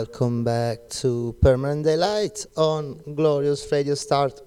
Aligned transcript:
welcome 0.00 0.42
back 0.42 0.88
to 0.88 1.36
Permanent 1.42 1.84
Daylight 1.84 2.46
on 2.56 3.02
Glorious 3.14 3.70
Radio 3.70 3.94
Start. 3.94 4.40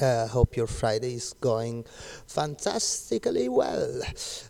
Uh, 0.00 0.26
hope 0.26 0.56
your 0.56 0.66
Friday 0.66 1.16
is 1.16 1.34
going 1.34 1.84
fantastically 2.26 3.50
well. 3.50 4.00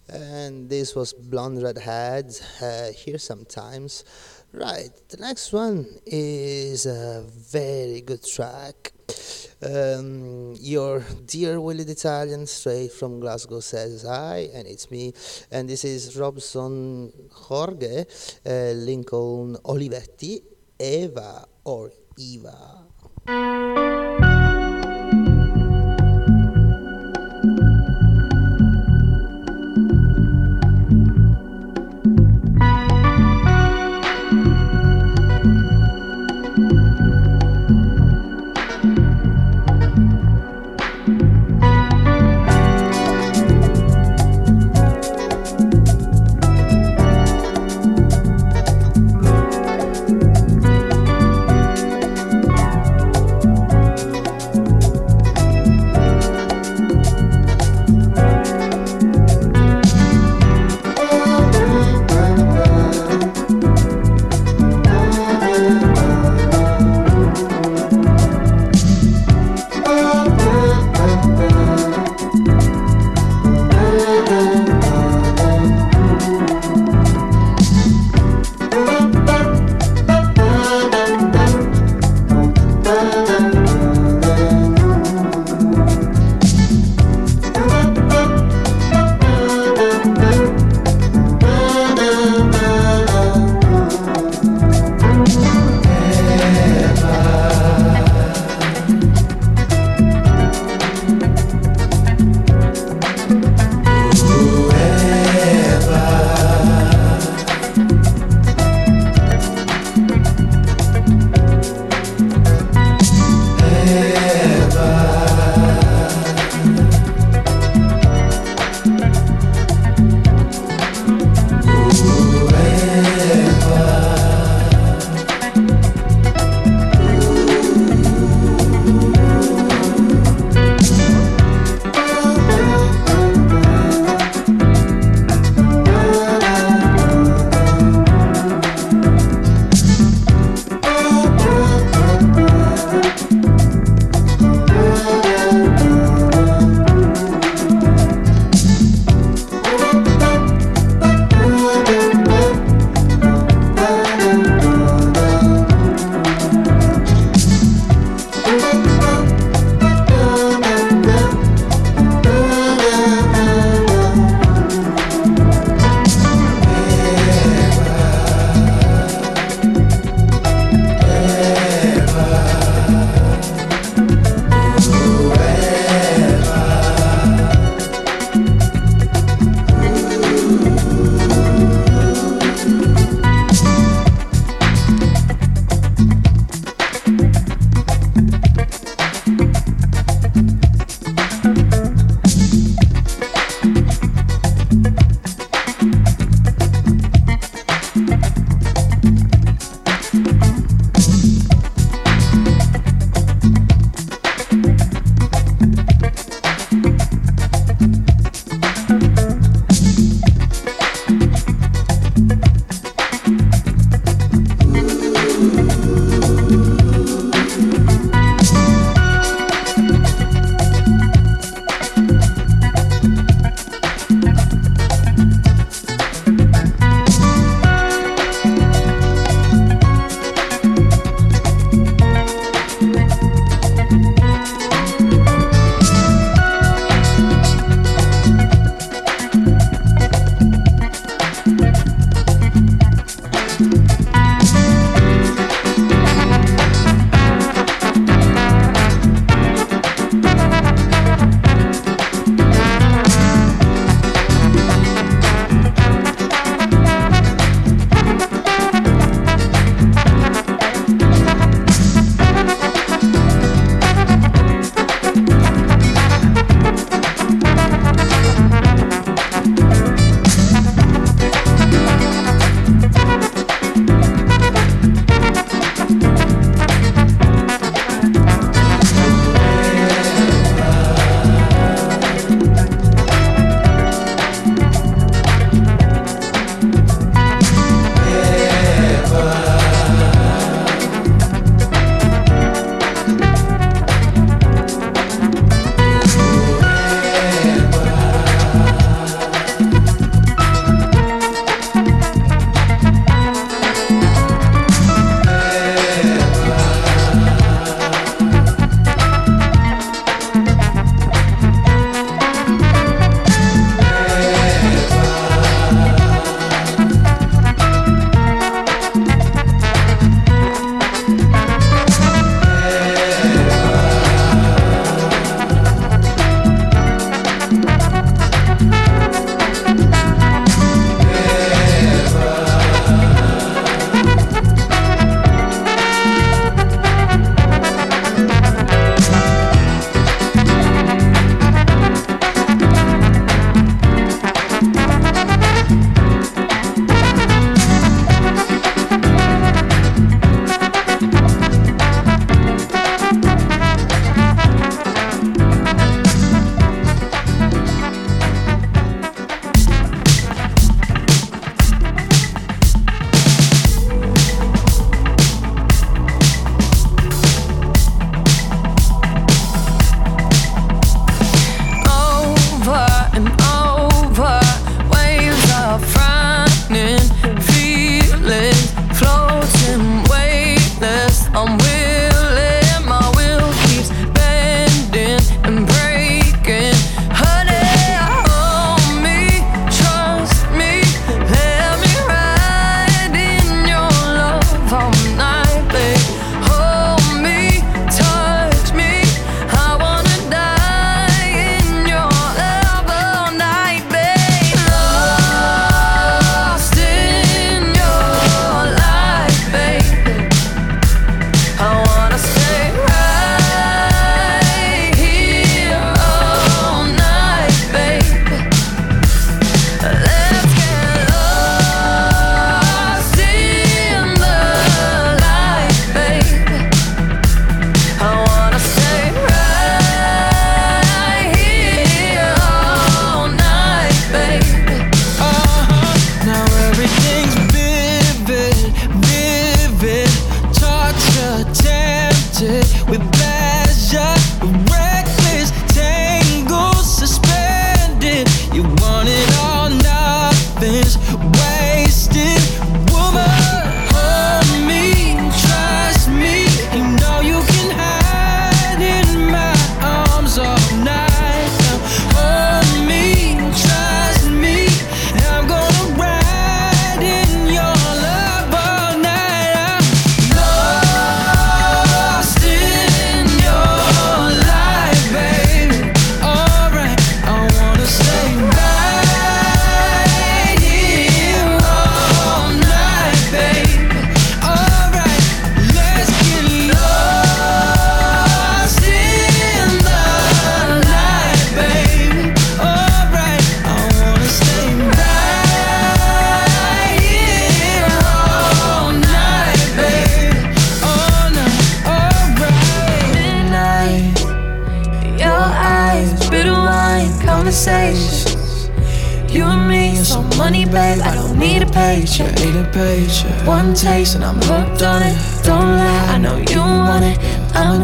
And 0.09 0.71
this 0.71 0.95
was 0.95 1.13
Blonde 1.13 1.61
Redhead, 1.61 2.27
uh, 2.63 2.93
here 2.93 3.19
sometimes. 3.19 4.05
Right, 4.53 4.91
the 5.09 5.17
next 5.17 5.53
one 5.53 5.85
is 6.07 6.87
a 6.87 7.25
very 7.27 8.01
good 8.01 8.25
track. 8.25 8.93
Um, 9.63 10.55
your 10.59 11.05
dear 11.27 11.61
Willie 11.61 11.85
the 11.85 11.93
Italian, 11.93 12.47
straight 12.47 12.93
from 12.93 13.21
Glasgow, 13.21 13.61
says 13.61 14.05
hi, 14.09 14.49
and 14.55 14.67
it's 14.67 14.91
me. 14.91 15.13
And 15.51 15.69
this 15.69 15.85
is 15.85 16.17
Robson 16.17 17.13
Jorge, 17.31 18.05
uh, 18.47 18.73
Lincoln 18.73 19.57
Olivetti, 19.65 20.41
Eva 20.79 21.45
or 21.65 21.93
Eva. 22.17 23.90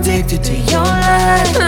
Addicted 0.08 0.44
to 0.44 0.54
your 0.70 0.84
light. 0.84 1.65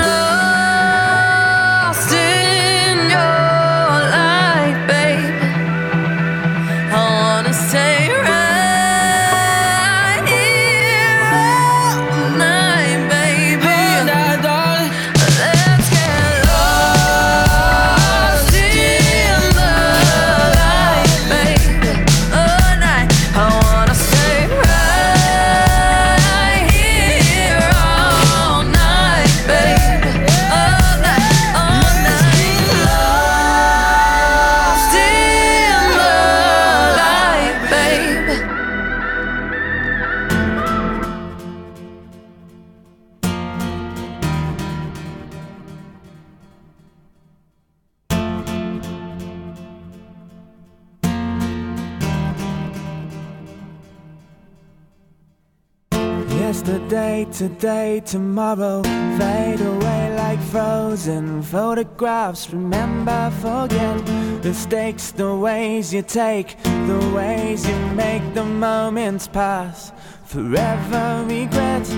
Today, 57.38 58.02
tomorrow 58.04 58.82
fade 59.16 59.60
away 59.60 60.12
like 60.16 60.40
frozen 60.50 61.40
photographs. 61.40 62.50
Remember, 62.52 63.30
forget 63.40 63.96
mistakes, 64.42 65.12
the 65.12 65.36
ways 65.36 65.94
you 65.94 66.02
take, 66.02 66.60
the 66.64 67.12
ways 67.14 67.64
you 67.68 67.76
make 67.94 68.34
the 68.34 68.42
moments 68.42 69.28
pass. 69.28 69.92
Forever 70.24 71.24
regret. 71.28 71.88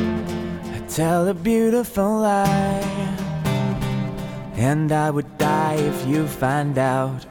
I 0.75 0.79
tell 0.89 1.27
a 1.29 1.35
beautiful 1.35 2.21
lie, 2.21 3.17
and 4.57 4.93
I 4.93 5.11
would 5.11 5.39
die 5.39 5.77
if 5.77 6.07
you 6.07 6.27
find 6.27 6.77
out. 6.77 7.25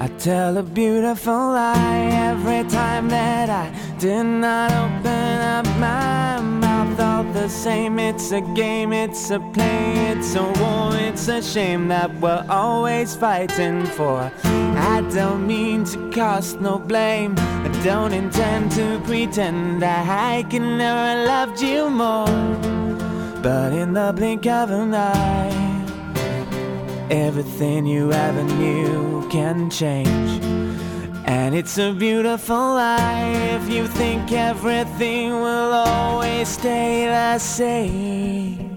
I 0.00 0.08
tell 0.18 0.56
a 0.56 0.62
beautiful 0.62 1.52
lie 1.52 2.08
every 2.30 2.64
time 2.70 3.10
that 3.10 3.50
I 3.50 3.66
did 3.98 4.24
not 4.24 4.72
open 4.72 5.40
up 5.54 5.66
my 5.78 6.40
mouth. 6.40 6.57
The 7.38 7.48
same, 7.48 8.00
it's 8.00 8.32
a 8.32 8.40
game, 8.40 8.92
it's 8.92 9.30
a 9.30 9.38
play, 9.38 10.10
it's 10.10 10.34
a 10.34 10.42
war, 10.42 10.90
it's 10.96 11.28
a 11.28 11.40
shame 11.40 11.86
that 11.86 12.12
we're 12.20 12.44
always 12.48 13.14
fighting 13.14 13.86
for. 13.86 14.30
I 14.44 15.08
don't 15.14 15.46
mean 15.46 15.84
to 15.84 16.10
cast 16.10 16.60
no 16.60 16.80
blame, 16.80 17.36
I 17.38 17.68
don't 17.84 18.12
intend 18.12 18.72
to 18.72 19.00
pretend 19.04 19.80
that 19.82 20.08
I 20.08 20.42
can 20.50 20.78
never 20.78 21.26
loved 21.26 21.62
you 21.62 21.88
more. 21.88 22.26
But 23.40 23.72
in 23.72 23.92
the 23.92 24.12
blink 24.14 24.44
of 24.46 24.70
an 24.72 24.92
eye. 24.92 25.68
Everything 27.08 27.86
you 27.86 28.12
ever 28.12 28.42
knew 28.42 29.28
can 29.30 29.70
change. 29.70 30.47
And 31.28 31.54
it's 31.54 31.76
a 31.76 31.92
beautiful 31.92 32.56
life. 32.56 33.60
if 33.60 33.68
you 33.70 33.86
think 33.86 34.32
everything 34.32 35.30
will 35.30 35.74
always 35.74 36.48
stay 36.48 37.04
the 37.04 37.38
same. 37.38 38.67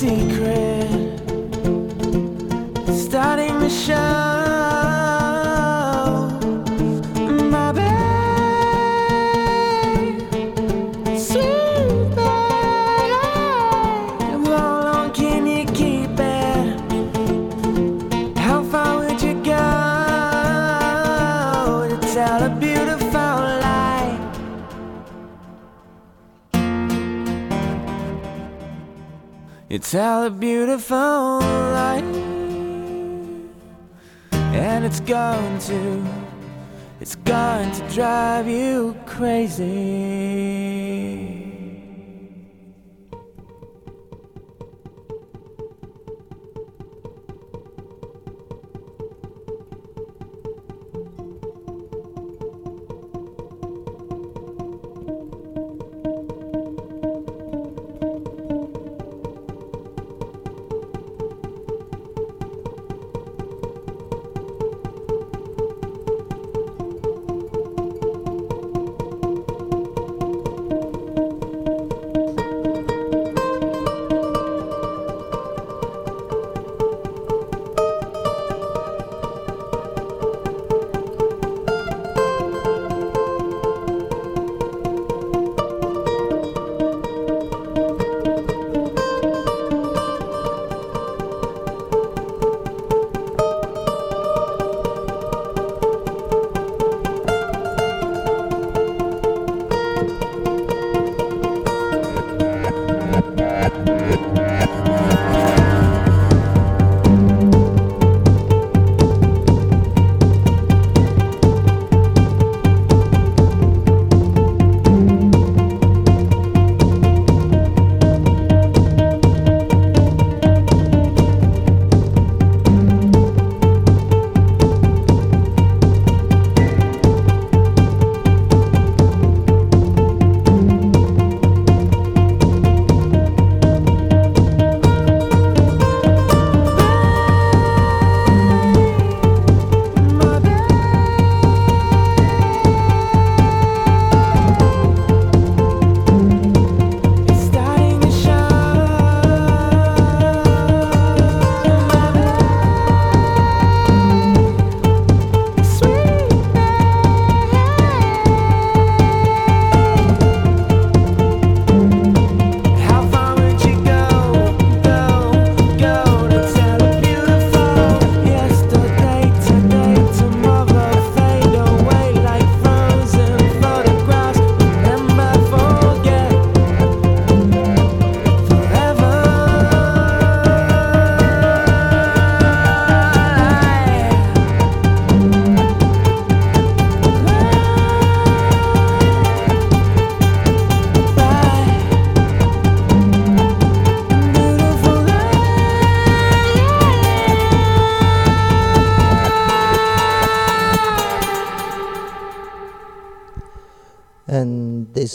secret. 0.00 0.39
Tell 29.78 30.24
a 30.24 30.30
beautiful 30.30 30.96
lie 30.96 32.02
and 34.32 34.84
it's 34.84 34.98
going 34.98 35.58
to 35.60 36.04
it's 37.00 37.14
going 37.14 37.70
to 37.70 37.88
drive 37.94 38.48
you 38.48 38.96
crazy 39.06 39.60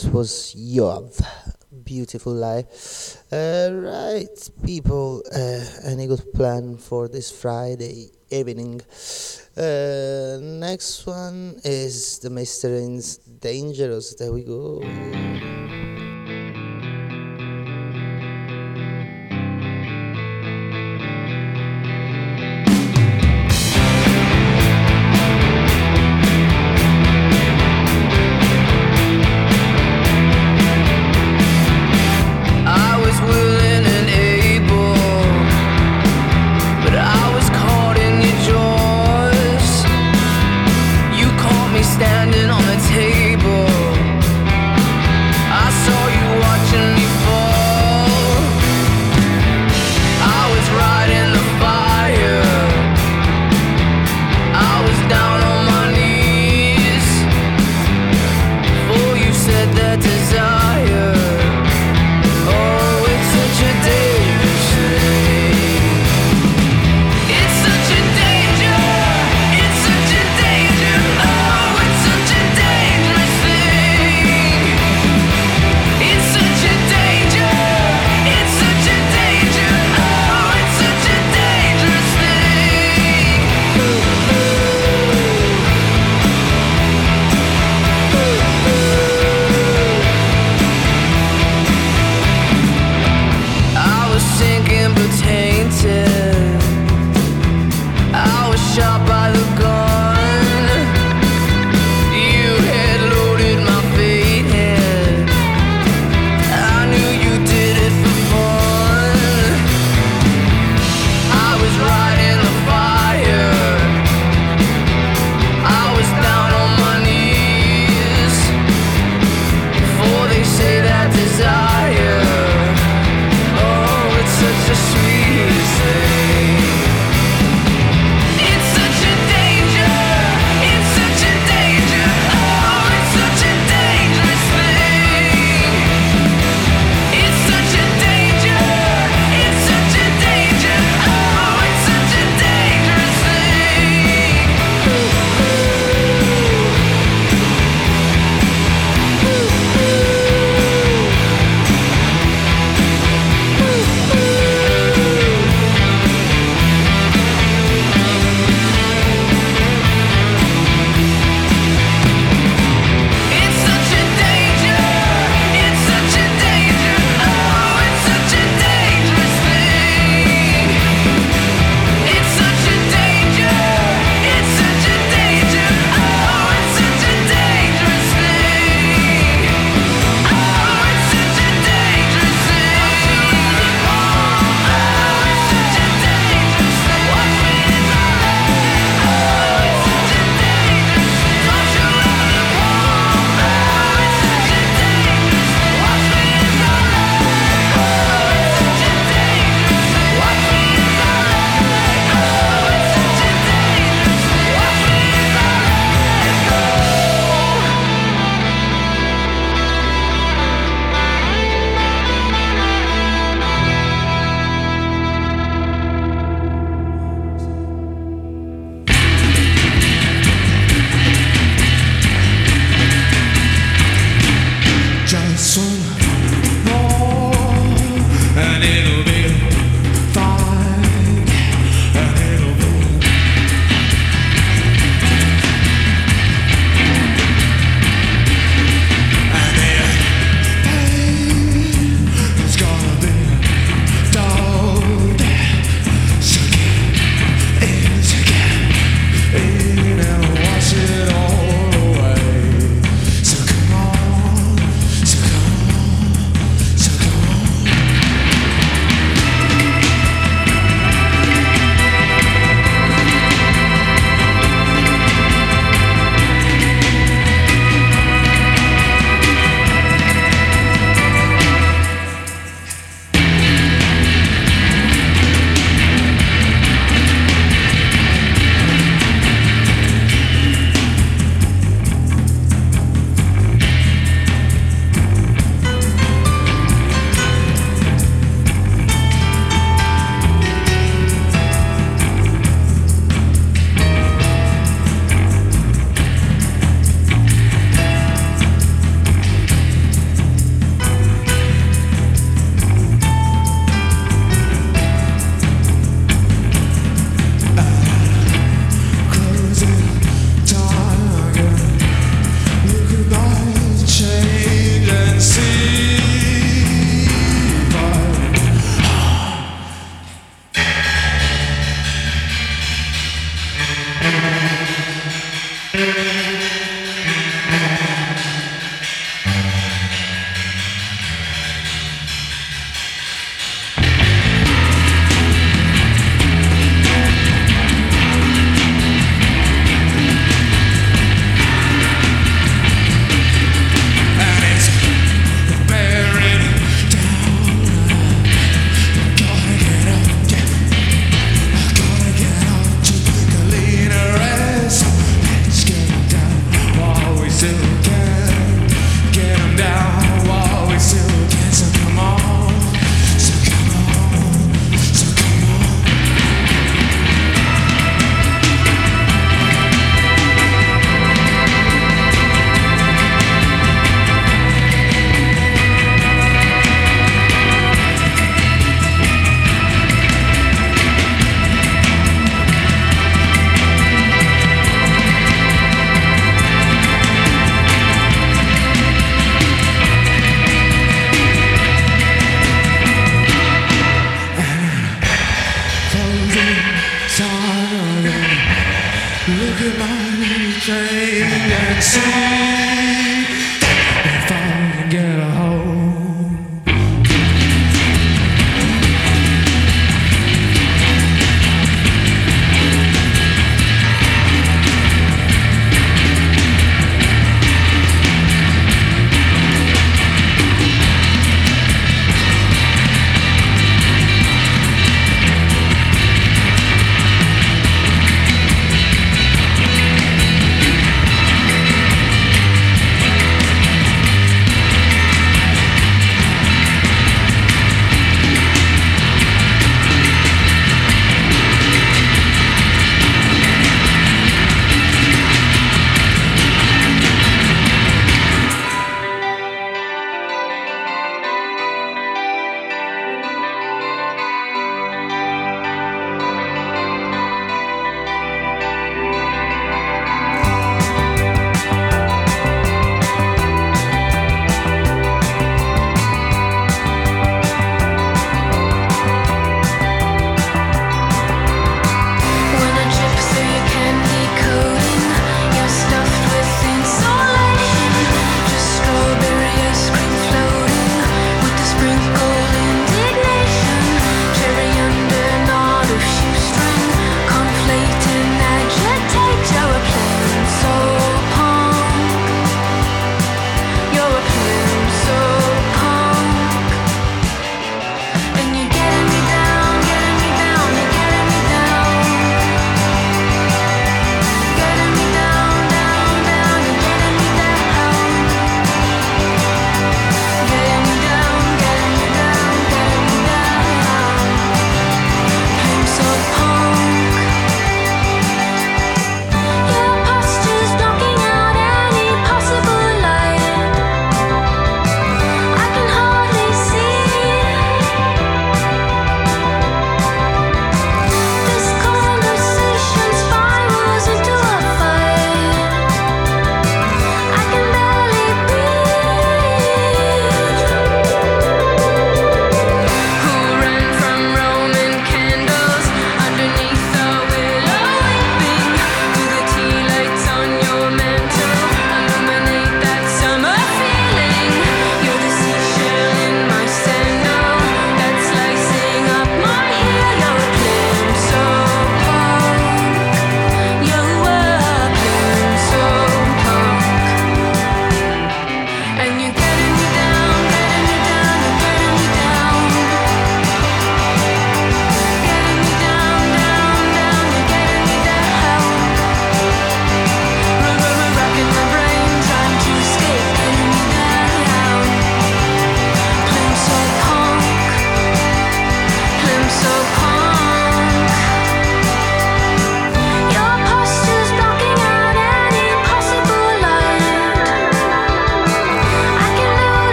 this 0.00 0.12
was 0.12 0.54
Yoav. 0.56 1.20
Beautiful 1.84 2.32
Life. 2.32 3.18
Uh, 3.30 3.70
right, 3.72 4.50
people, 4.64 5.22
uh, 5.34 5.60
any 5.84 6.06
good 6.06 6.32
plan 6.32 6.78
for 6.78 7.06
this 7.08 7.30
Friday 7.30 8.10
evening? 8.30 8.80
Uh, 9.56 10.38
next 10.40 11.06
one 11.06 11.60
is 11.64 12.18
the 12.20 12.30
Meisterins 12.30 13.18
Dangerous. 13.40 14.14
There 14.14 14.32
we 14.32 14.42
go. 14.42 14.80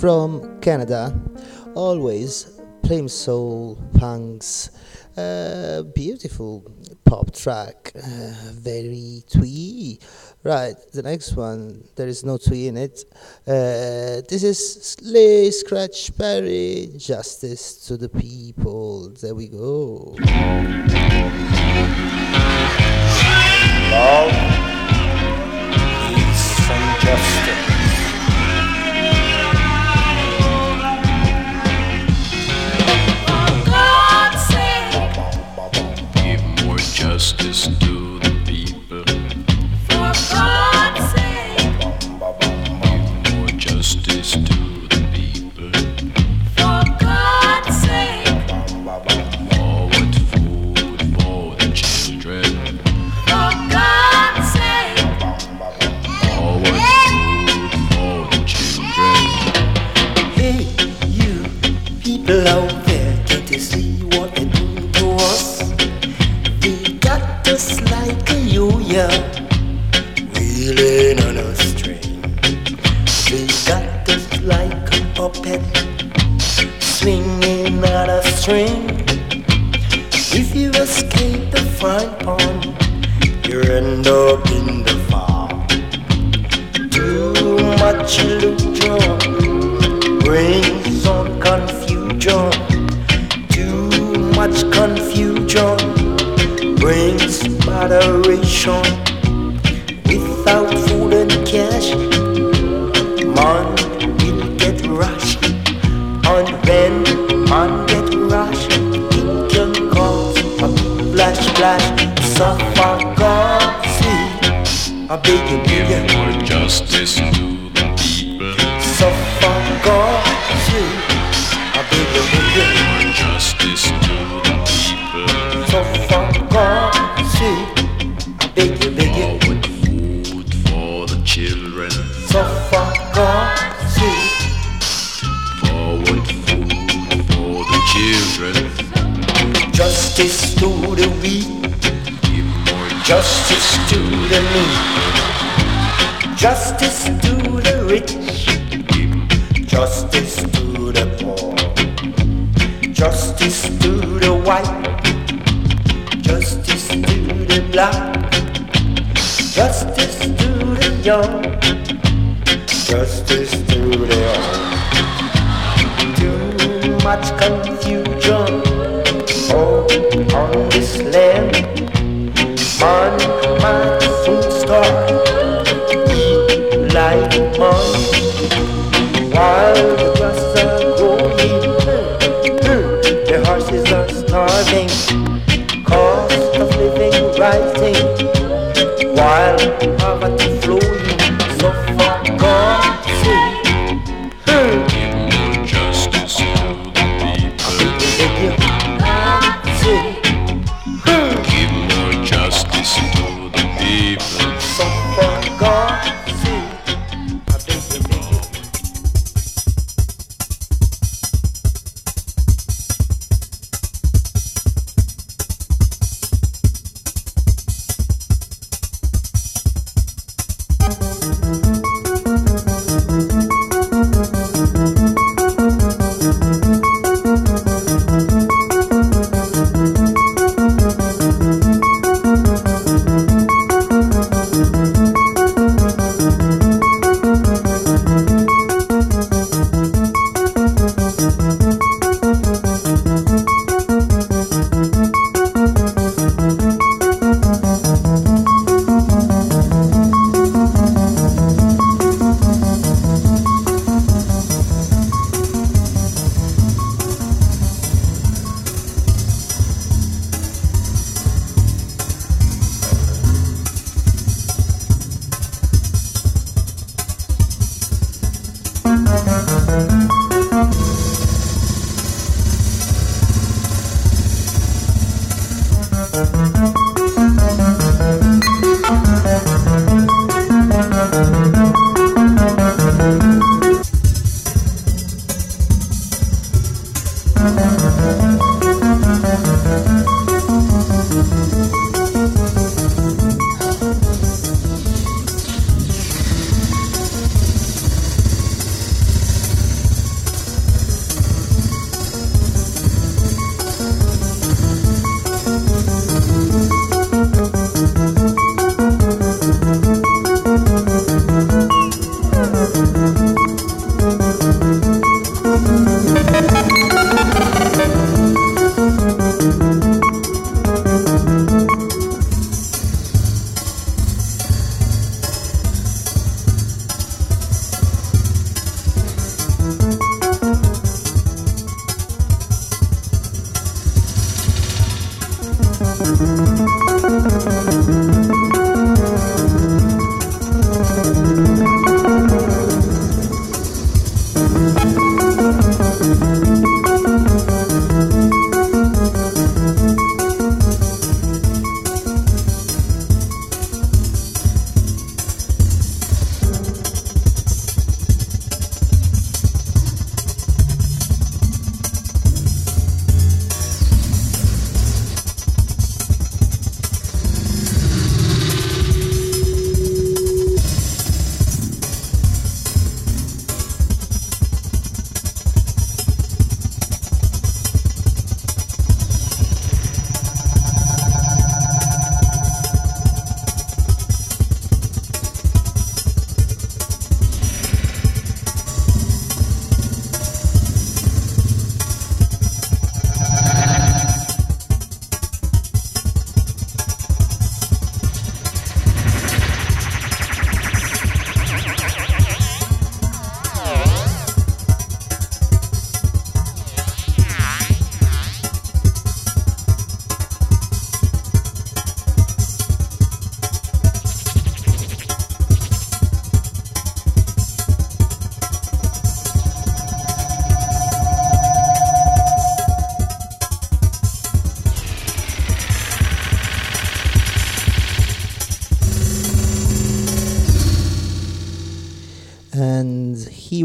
from 0.00 0.60
Canada, 0.60 1.12
always 1.74 2.60
playing 2.82 3.08
soul, 3.08 3.76
punks, 3.98 4.70
uh, 5.16 5.82
beautiful 5.92 6.64
pop 7.04 7.34
track, 7.34 7.90
uh, 7.96 8.32
very 8.52 9.24
twee. 9.28 9.98
Right, 10.44 10.76
the 10.92 11.02
next 11.02 11.34
one, 11.34 11.82
there 11.96 12.06
is 12.06 12.24
no 12.24 12.38
twee 12.38 12.68
in 12.68 12.76
it. 12.76 13.04
Uh, 13.44 14.22
this 14.28 14.44
is 14.44 14.96
Lee 15.02 15.50
Scratch 15.50 16.16
Perry, 16.16 16.90
Justice 16.96 17.86
to 17.88 17.96
the 17.96 18.08
People. 18.08 19.10
There 19.20 19.34
we 19.34 19.48
go. 19.48 20.14
Love, 23.90 24.30
peace, 26.14 26.70
and 26.70 27.00
justice. 27.02 27.67
Just 37.36 37.78
do. 37.78 38.07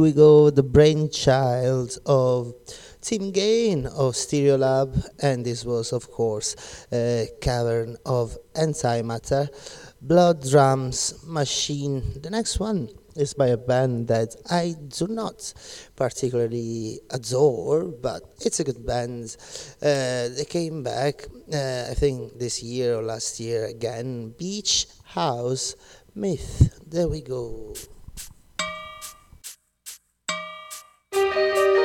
We 0.04 0.12
go, 0.12 0.50
the 0.50 0.64
brainchild 0.64 1.98
of 2.06 2.54
Tim 3.00 3.32
Gane 3.32 3.86
of 3.86 4.16
Stereolab, 4.16 5.02
and 5.22 5.46
this 5.46 5.64
was, 5.64 5.94
of 5.94 6.12
course, 6.12 6.58
a 6.92 7.30
cavern 7.40 7.96
of 8.06 8.38
antimatter, 8.54 9.48
Blood 10.02 10.44
Drums 10.44 11.24
Machine. 11.26 12.22
The 12.22 12.30
next 12.30 12.60
one 12.60 12.90
is 13.16 13.34
by 13.34 13.48
a 13.48 13.58
band 13.58 14.10
that 14.10 14.36
I 14.52 14.76
do 14.90 15.08
not 15.08 15.54
particularly 15.96 17.00
adore, 17.10 17.86
but 17.86 18.24
it's 18.42 18.60
a 18.60 18.66
good 18.66 18.86
band. 18.86 19.38
Uh, 19.82 20.36
they 20.36 20.46
came 20.50 20.84
back, 20.84 21.24
uh, 21.54 21.88
I 21.92 21.94
think, 21.94 22.38
this 22.38 22.62
year 22.62 22.96
or 22.96 23.04
last 23.04 23.40
year 23.40 23.68
again. 23.68 24.36
Beach 24.38 24.86
House 25.06 25.78
Myth. 26.14 26.78
There 26.86 27.08
we 27.08 27.22
go. 27.22 27.74
thank 31.34 31.56
you 31.56 31.83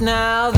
now 0.00 0.57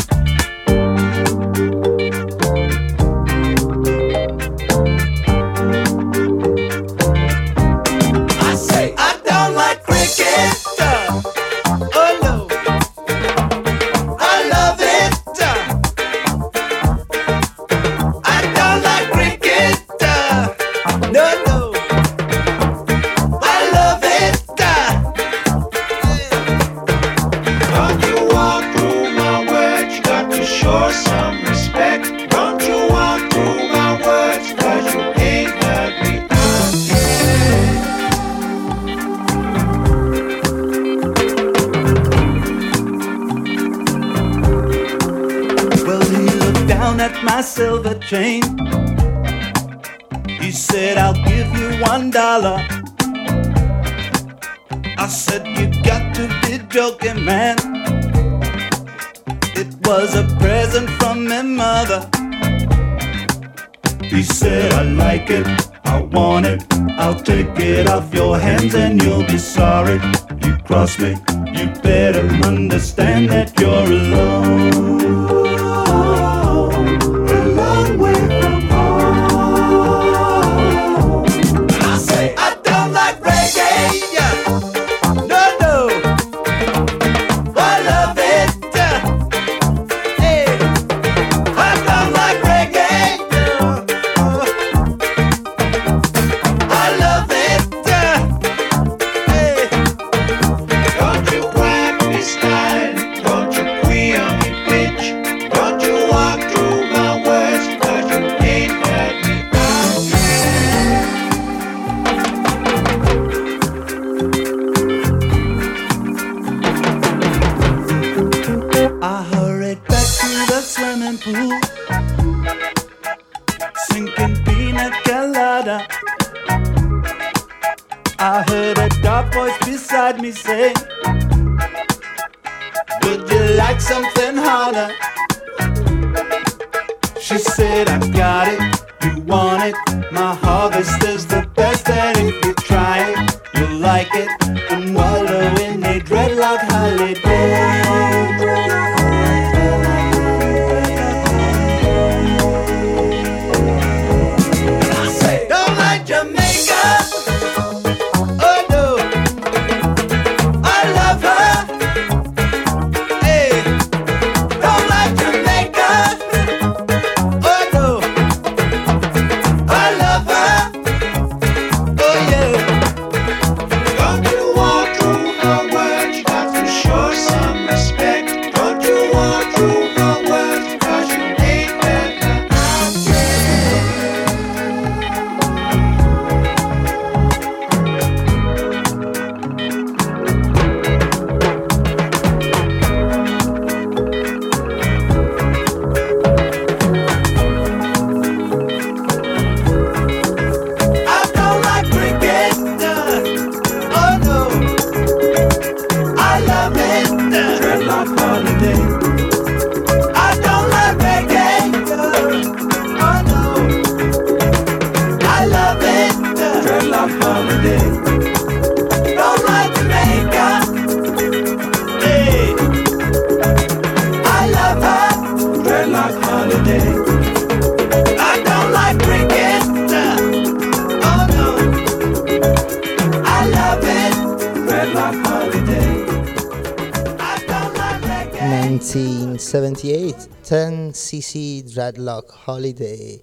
Holiday. 242.45 243.21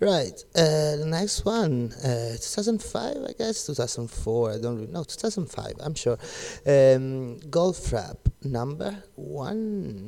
Right, 0.00 0.44
uh, 0.54 0.96
the 0.96 1.06
next 1.06 1.44
one, 1.44 1.92
uh, 2.04 2.36
2005, 2.38 3.16
I 3.28 3.32
guess, 3.36 3.66
2004, 3.66 4.52
I 4.52 4.58
don't 4.58 4.76
really 4.76 4.92
know, 4.92 5.02
2005, 5.02 5.72
I'm 5.80 5.94
sure. 5.94 6.16
Um, 6.64 7.40
Goldfrapp 7.50 8.18
number 8.44 9.02
one. 9.16 10.07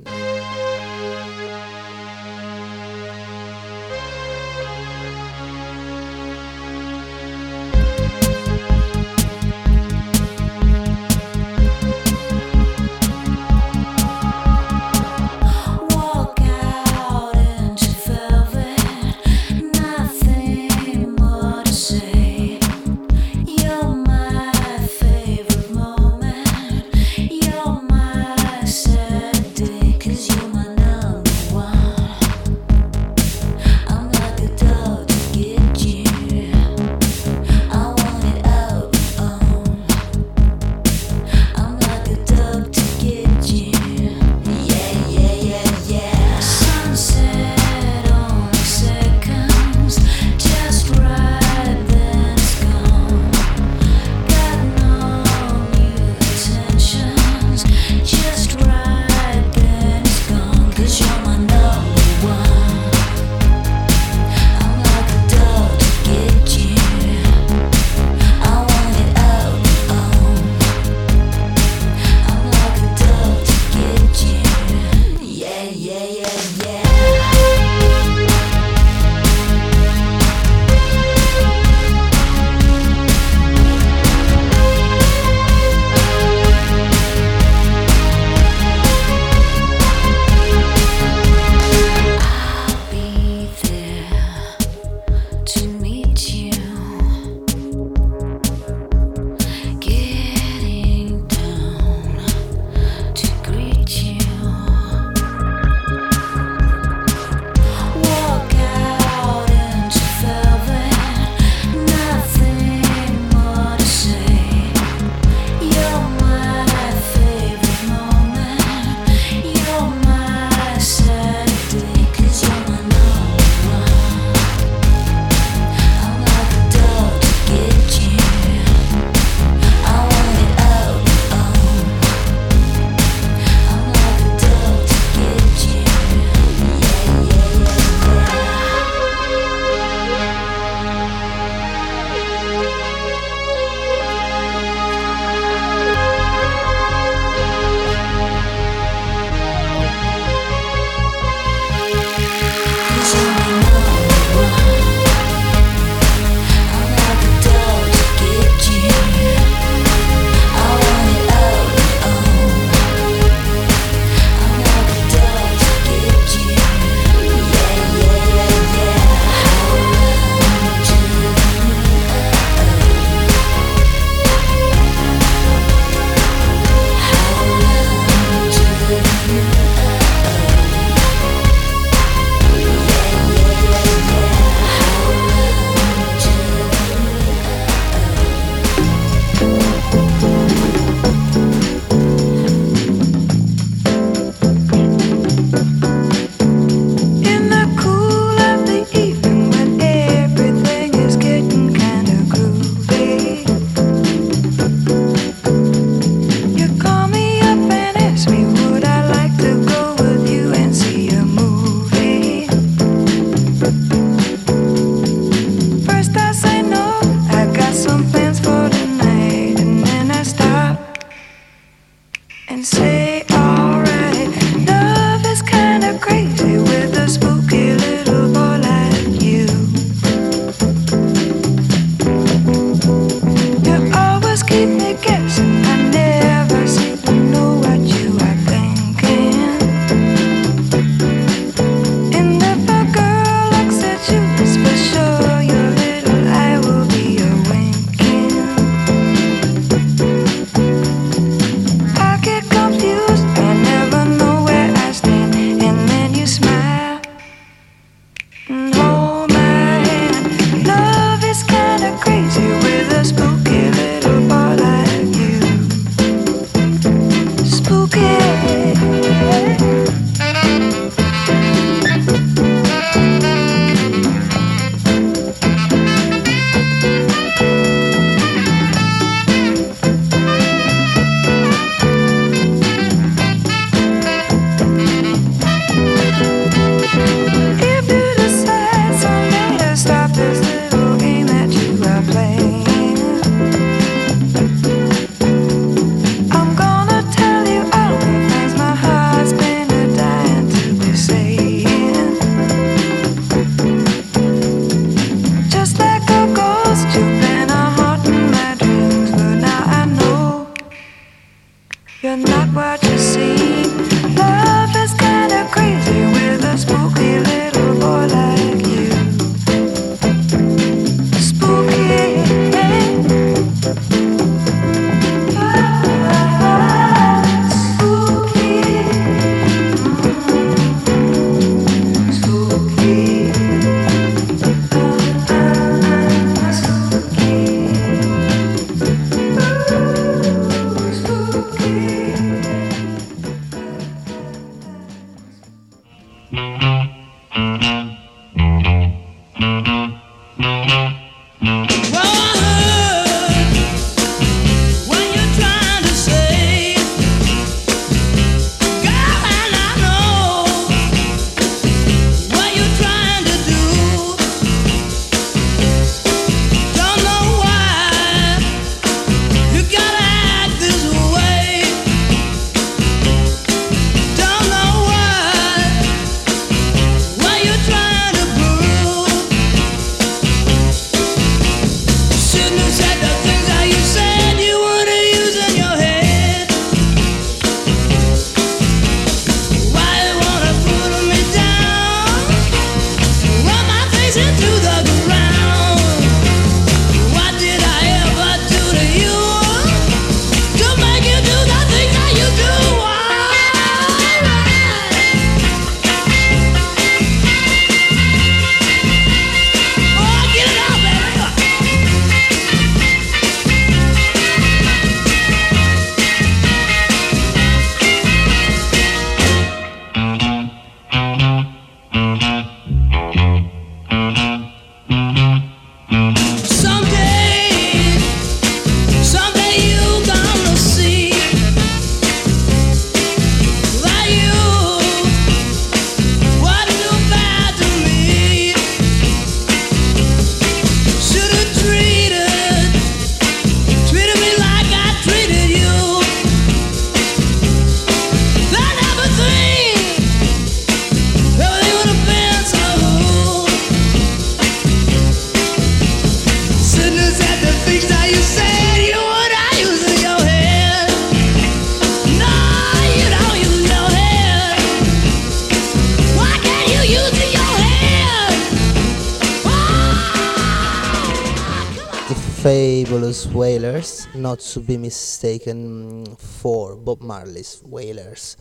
not 474.41 474.47
to 474.47 474.61
be 474.61 474.79
mistaken 474.79 476.17
for 476.17 476.77
Bob 476.77 477.03
Marley's 477.03 477.63
Wailers. 477.65 478.37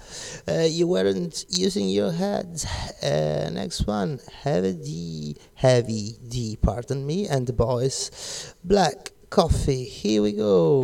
Uh, 0.47 0.65
you 0.69 0.87
weren't 0.87 1.45
using 1.49 1.89
your 1.89 2.11
head. 2.11 2.63
Uh, 3.03 3.49
next 3.51 3.85
one, 3.85 4.19
heavy 4.43 4.73
D, 4.73 5.35
heavy 5.55 6.15
D, 6.27 6.57
pardon 6.61 7.05
me, 7.05 7.27
and 7.27 7.47
the 7.47 7.53
boys, 7.53 8.55
Black 8.63 9.11
Coffee. 9.29 9.83
Here 9.83 10.21
we 10.21 10.31
go. 10.31 10.83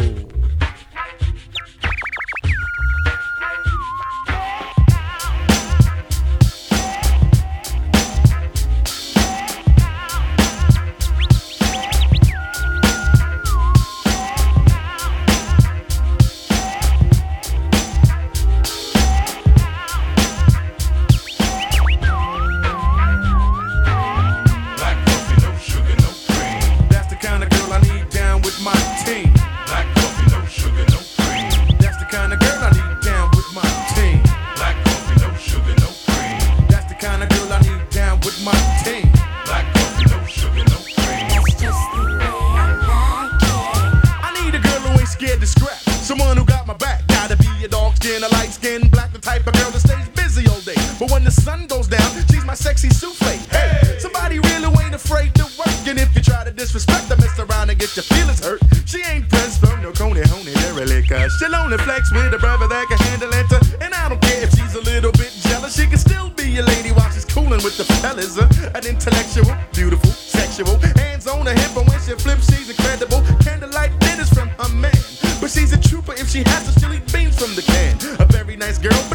She 76.35 76.43
has 76.47 76.65
some 76.65 76.75
chili 76.81 77.01
beans 77.13 77.39
from 77.39 77.55
the 77.55 77.61
can. 77.61 77.95
A 78.19 78.25
very 78.25 78.57
nice 78.57 78.77
girl, 78.77 79.14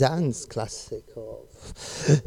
dance 0.00 0.46
classic 0.46 1.04
of 1.14 1.44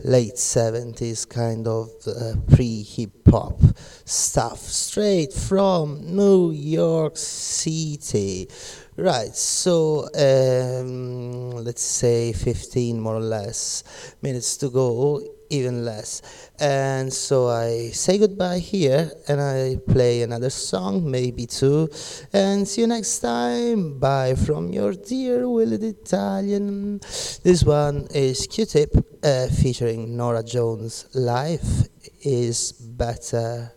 late 0.06 0.36
70s 0.36 1.28
kind 1.28 1.68
of 1.68 1.90
uh, 2.06 2.36
pre 2.54 2.84
hip 2.84 3.10
hop 3.28 3.60
stuff 4.06 4.60
straight 4.60 5.34
from 5.34 6.16
New 6.16 6.52
York 6.52 7.18
City. 7.18 8.48
Right, 8.95 9.36
so 9.36 10.08
um, 10.14 11.50
let's 11.50 11.82
say 11.82 12.32
15 12.32 13.00
more 13.00 13.16
or 13.16 13.22
less 13.22 13.84
minutes 14.22 14.56
to 14.58 14.70
go 14.70 15.32
even 15.53 15.85
less. 15.85 16.21
And 16.59 17.13
so 17.13 17.47
I 17.47 17.89
say 17.93 18.17
goodbye 18.17 18.59
here 18.59 19.11
and 19.27 19.39
I 19.39 19.77
play 19.88 20.23
another 20.23 20.49
song, 20.49 21.09
maybe 21.09 21.45
two. 21.45 21.89
And 22.34 22.67
see 22.67 22.81
you 22.81 22.88
next 22.88 23.19
time. 23.19 23.99
Bye 23.99 24.34
from 24.35 24.73
your 24.73 24.93
dear 24.93 25.47
Willed 25.47 25.84
Italian. 25.84 26.99
This 27.43 27.63
one 27.63 28.07
is 28.13 28.47
Q 28.47 28.65
Tip 28.65 28.91
uh, 29.23 29.47
featuring 29.47 30.17
Nora 30.17 30.43
Jones. 30.43 31.05
Life 31.13 31.88
is 32.21 32.71
better. 32.71 33.71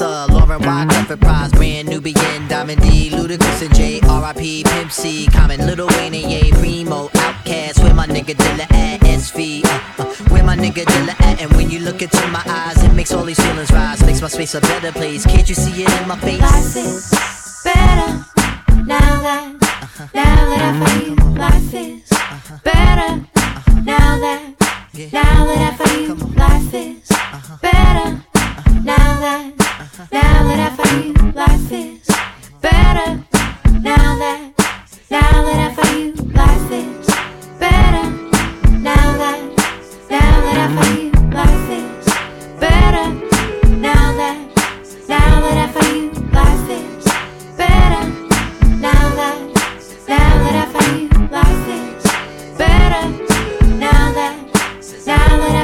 Massa, 0.00 0.26
Lauren 0.32 0.60
Y, 0.60 0.86
Clifford 0.88 1.20
Prize, 1.20 1.52
Brand 1.52 1.88
Nubian, 1.88 2.48
Diamond 2.48 2.82
D, 2.82 3.10
Ludacris 3.10 3.64
and 3.64 3.72
J, 3.76 4.00
R.I.P. 4.00 4.64
Pimp 4.64 4.90
C, 4.90 5.28
Common, 5.28 5.64
Little 5.64 5.86
Wayne 5.86 6.14
and 6.14 6.32
Ye, 6.32 6.50
Primo, 6.50 7.08
Outcast, 7.14 7.78
where 7.80 7.94
my 7.94 8.04
nigga 8.04 8.34
Dilla 8.34 8.68
at, 8.72 9.00
SV, 9.02 9.64
uh, 9.64 10.02
uh, 10.02 10.04
where 10.30 10.42
my 10.42 10.56
nigga 10.56 10.82
Dilla 10.84 11.14
at, 11.20 11.40
and 11.40 11.52
when 11.52 11.70
you 11.70 11.78
look 11.78 12.02
into 12.02 12.26
my 12.28 12.42
eyes, 12.44 12.82
it 12.82 12.92
makes 12.92 13.12
all 13.12 13.24
these 13.24 13.38
feelings 13.38 13.70
rise, 13.70 14.04
makes 14.04 14.20
my 14.20 14.26
space 14.26 14.56
a 14.56 14.60
better 14.62 14.90
place, 14.90 15.24
can't 15.24 15.48
you 15.48 15.54
see 15.54 15.84
it 15.84 16.02
in 16.02 16.08
my 16.08 16.18
face? 16.18 16.40
Life 16.40 16.76
is 16.76 17.60
better 17.62 18.24
now 18.84 19.22
that, 19.22 20.10
now 20.12 20.34
that 20.50 20.60
I 20.60 20.84
found 20.84 21.06
you, 21.06 21.38
life 21.38 21.74
is 21.74 22.08
better 22.64 23.24
now 23.82 24.18
that. 24.18 24.50
Now 25.12 25.44
that 25.46 25.72
I 25.72 25.84
found 25.84 26.00
you, 26.02 26.14
life 26.36 26.74
is 26.74 27.10
uh-huh. 27.10 27.56
better. 27.60 28.22
Now 28.82 29.20
that 29.20 29.54
now 29.96 30.08
that 30.10 30.58
I 30.58 30.70
found 30.74 31.04
you, 31.06 31.14
life 31.34 31.70
is 31.70 32.08
better. 32.60 33.22
Now 33.78 34.18
that, 34.18 34.40
now 35.08 35.44
that 35.44 35.58
I 35.60 35.72
found 35.72 35.98
you, 36.00 36.12
life 36.32 36.72
is 36.72 37.06
better. 37.60 38.10
Now 38.80 39.16
that, 39.22 39.38
now 40.10 40.40
that 40.46 40.56
I 40.58 40.68
found 40.74 40.98
you, 40.98 41.12
life 41.30 41.70
is 41.70 42.06
better. 42.58 43.06
Now 43.76 44.10
that, 44.18 44.36
now 45.08 45.40
that 45.44 45.58
I 45.62 45.68
found 45.70 45.94
you, 45.94 46.10
life 46.32 46.70
is 46.70 47.06
better. 47.56 48.04
Now 53.78 54.12
that, 54.12 54.34
now 55.06 55.38
that 55.38 55.54
I 55.54 55.63